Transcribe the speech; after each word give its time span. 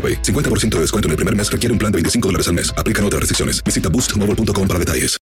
AroPay. 0.00 0.22
50% 0.22 0.76
de 0.76 0.80
descuento 0.80 1.08
en 1.08 1.10
el 1.10 1.16
primer 1.16 1.36
mes 1.36 1.52
requiere 1.52 1.72
un 1.72 1.78
plan 1.78 1.92
de 1.92 1.96
25 1.96 2.28
dólares 2.28 2.48
al 2.48 2.54
mes. 2.54 2.72
Aplican 2.78 3.04
otras 3.04 3.20
restricciones. 3.20 3.62
Visita 3.62 3.90
boostmobile.com 3.90 4.66
para 4.66 4.78
detalles. 4.78 5.20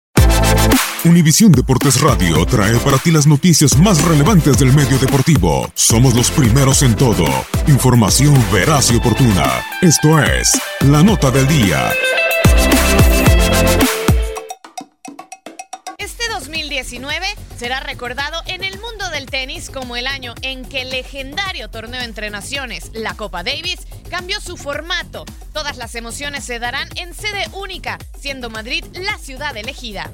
Univisión 1.04 1.52
Deportes 1.52 2.00
Radio 2.00 2.44
trae 2.44 2.76
para 2.78 2.98
ti 2.98 3.12
las 3.12 3.26
noticias 3.26 3.78
más 3.78 4.02
relevantes 4.02 4.58
del 4.58 4.72
medio 4.72 4.98
deportivo. 4.98 5.70
Somos 5.74 6.14
los 6.14 6.30
primeros 6.30 6.83
en 6.83 6.96
todo. 6.96 7.24
Información 7.68 8.34
veraz 8.52 8.90
y 8.90 8.96
oportuna. 8.96 9.62
Esto 9.80 10.20
es 10.22 10.61
La 10.80 11.02
Nota 11.02 11.30
del 11.30 11.46
Día. 11.46 11.92
Este 15.98 16.24
2019 16.30 17.27
será 17.56 17.80
recordado 17.80 18.42
en 18.46 18.64
el 18.64 18.78
mundo 18.80 19.08
del 19.11 19.27
tenis 19.27 19.70
como 19.70 19.96
el 19.96 20.06
año 20.06 20.34
en 20.42 20.64
que 20.64 20.83
el 20.83 20.90
legendario 20.90 21.70
torneo 21.70 22.02
entre 22.02 22.30
naciones, 22.30 22.90
la 22.92 23.14
Copa 23.14 23.42
Davis, 23.42 23.86
cambió 24.08 24.41
su 24.41 24.57
formato. 24.57 25.24
Todas 25.52 25.77
las 25.77 25.95
emociones 25.95 26.45
se 26.45 26.58
darán 26.58 26.89
en 26.96 27.14
sede 27.14 27.46
única, 27.52 27.98
siendo 28.19 28.51
Madrid 28.51 28.85
la 28.95 29.19
ciudad 29.19 29.57
elegida. 29.57 30.11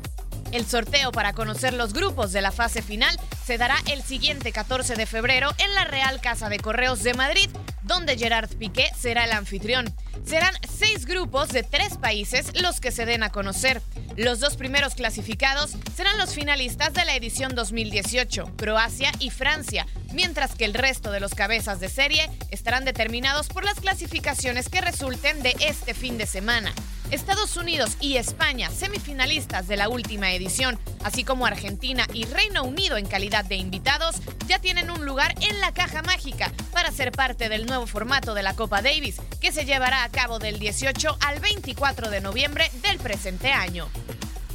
El 0.53 0.67
sorteo 0.67 1.11
para 1.11 1.33
conocer 1.33 1.75
los 1.75 1.93
grupos 1.93 2.33
de 2.33 2.41
la 2.41 2.53
fase 2.53 2.81
final 2.81 3.19
se 3.45 3.59
dará 3.59 3.77
el 3.91 4.03
siguiente 4.03 4.53
14 4.53 4.95
de 4.95 5.05
febrero 5.05 5.51
en 5.59 5.75
la 5.75 5.85
Real 5.85 6.21
Casa 6.21 6.49
de 6.49 6.61
Correos 6.61 7.03
de 7.03 7.15
Madrid, 7.15 7.51
donde 7.83 8.17
Gerard 8.17 8.49
Piqué 8.57 8.91
será 8.97 9.25
el 9.25 9.33
anfitrión. 9.33 9.93
Serán 10.25 10.55
seis 10.69 11.07
grupos 11.07 11.49
de 11.49 11.65
tres 11.65 11.99
países 11.99 12.53
los 12.63 12.81
que 12.81 12.93
se 12.93 13.05
den 13.05 13.23
a 13.25 13.31
conocer. 13.31 13.83
Los 14.17 14.39
dos 14.39 14.57
primeros 14.57 14.95
clasificados 14.95 15.73
serán 15.95 16.19
los 16.19 16.35
finalistas 16.35 16.95
de 16.95 17.05
la 17.05 17.17
edición 17.17 17.55
2018, 17.55 18.53
Croacia 18.57 19.11
y 19.19 19.31
Francia, 19.31 19.87
mientras 20.15 20.55
que 20.55 20.65
el 20.65 20.75
resto 20.75 21.11
de 21.11 21.21
los 21.21 21.35
cabezas 21.35 21.81
de 21.81 21.89
serie 21.89 22.31
estarán 22.51 22.85
determinados 22.85 23.49
por 23.49 23.65
las 23.65 23.81
clasificaciones 23.81 24.69
que 24.69 24.81
resulten 24.81 25.43
de 25.43 25.55
este 25.61 25.95
fin 25.95 26.17
de 26.17 26.27
semana. 26.27 26.73
Estados 27.11 27.57
Unidos 27.57 27.97
y 28.01 28.17
España, 28.17 28.71
semifinalistas 28.71 29.69
de 29.69 29.77
la 29.77 29.89
última 29.89 30.33
edición, 30.33 30.79
así 31.05 31.23
como 31.23 31.47
Argentina 31.47 32.07
y 32.13 32.25
Reino 32.25 32.65
Unido 32.65 32.97
en 32.97 33.07
calidad 33.07 33.45
de 33.45 33.57
invitados, 33.57 34.17
ya 34.47 34.59
tienen 34.59 34.91
un 34.91 35.05
lugar 35.05 35.35
en 35.41 35.61
la 35.61 35.73
caja 35.73 36.03
mágica 36.03 36.53
para 36.73 36.91
ser 36.91 37.13
parte 37.13 37.49
del 37.49 37.67
nuevo 37.67 37.87
formato 37.87 38.35
de 38.35 38.43
la 38.43 38.55
Copa 38.55 38.83
Davis, 38.83 39.17
que 39.41 39.53
se 39.53 39.65
llevará 39.65 40.03
a 40.03 40.09
cabo 40.09 40.39
del 40.39 40.59
18 40.59 41.19
al 41.21 41.41
24 41.41 42.11
de 42.11 42.21
noviembre 42.21 42.71
del 42.83 42.99
presente 42.99 43.53
año. 43.53 43.89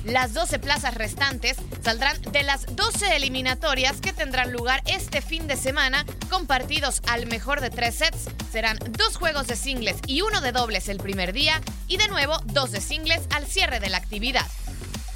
Las 0.06 0.34
12 0.34 0.60
plazas 0.60 0.96
restantes 0.96 1.58
saldrán 1.84 2.22
de 2.22 2.44
las 2.44 2.66
12 2.76 3.16
eliminatorias 3.16 4.00
que 4.00 4.14
tendrán 4.14 4.52
lugar 4.52 4.82
este 4.86 5.22
fin 5.22 5.48
de 5.48 5.58
semana 5.58 6.06
con 6.30 6.48
partidos 6.48 7.02
al 7.08 7.28
mejor 7.28 7.62
de 7.62 7.70
tres 7.70 7.96
sets. 7.96 8.30
Serán 8.52 8.80
dos 8.98 9.18
juegos 9.18 9.48
de 9.48 9.56
singles 9.56 9.98
y 10.08 10.22
uno 10.22 10.42
de 10.42 10.52
dobles 10.52 10.88
el 10.90 10.98
primer 10.98 11.34
día 11.34 11.62
y 11.88 11.98
de 11.98 12.08
nuevo 12.08 12.40
dos 12.46 12.72
de 12.72 12.82
singles 12.82 13.22
al 13.36 13.46
cierre 13.46 13.80
de 13.80 13.90
la 13.90 13.98
actividad. 13.98 14.46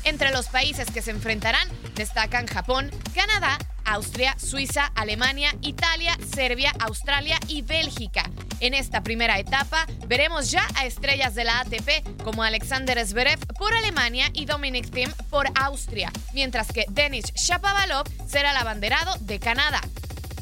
Entre 0.03 0.31
los 0.31 0.47
países 0.47 0.91
que 0.91 1.01
se 1.01 1.11
enfrentarán 1.11 1.67
destacan 1.95 2.45
Japón, 2.45 2.91
Canadá, 3.15 3.57
Austria, 3.85 4.35
Suiza, 4.37 4.91
Alemania, 4.95 5.55
Italia, 5.61 6.17
Serbia, 6.33 6.73
Australia 6.79 7.37
y 7.47 7.61
Bélgica. 7.61 8.29
En 8.59 8.73
esta 8.73 9.03
primera 9.03 9.39
etapa 9.39 9.85
veremos 10.07 10.51
ya 10.51 10.65
a 10.75 10.85
estrellas 10.85 11.35
de 11.35 11.43
la 11.43 11.59
ATP 11.61 12.23
como 12.23 12.43
Alexander 12.43 13.05
Zverev 13.05 13.39
por 13.57 13.73
Alemania 13.73 14.29
y 14.33 14.45
Dominic 14.45 14.89
Thiem 14.89 15.11
por 15.29 15.47
Austria, 15.55 16.11
mientras 16.33 16.67
que 16.67 16.85
Denis 16.89 17.25
Shapovalov 17.33 18.07
será 18.27 18.51
el 18.51 18.57
abanderado 18.57 19.15
de 19.19 19.39
Canadá. 19.39 19.81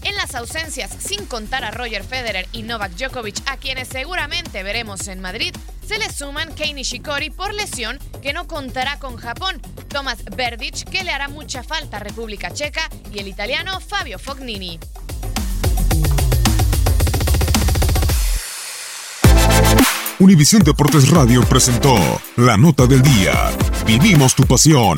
En 0.04 0.16
las 0.16 0.34
ausencias, 0.34 0.92
sin 1.00 1.26
contar 1.28 1.64
a 1.64 1.72
Roger 1.72 2.04
Federer 2.04 2.48
y 2.52 2.64
Novak 2.64 2.94
Djokovic, 2.94 3.38
a 3.46 3.58
quienes 3.58 3.88
seguramente 3.88 4.64
veremos 4.64 5.08
en 5.08 5.22
Madrid, 5.22 5.56
se 5.92 5.98
le 5.98 6.10
suman 6.10 6.56
Kei 6.56 6.74
Nishikori 6.74 7.32
por 7.32 7.54
lesión, 7.54 8.00
que 8.22 8.32
no 8.32 8.48
contará 8.48 8.98
con 8.98 9.18
Japón, 9.18 9.62
Thomas 9.90 10.24
Verdic, 10.38 10.90
que 10.90 11.04
le 11.04 11.12
hará 11.12 11.28
mucha 11.28 11.64
falta 11.64 11.98
a 11.98 12.00
República 12.00 12.50
Checa, 12.54 12.90
y 13.14 13.20
el 13.20 13.28
italiano 13.28 13.78
Fabio 13.82 14.18
Fognini. 14.18 14.80
Univisión 20.20 20.62
Deportes 20.62 21.10
Radio 21.10 21.42
presentó 21.44 21.98
La 22.38 22.56
Nota 22.56 22.86
del 22.86 23.02
Día. 23.02 23.52
Vivimos 23.86 24.34
tu 24.34 24.44
pasión. 24.44 24.98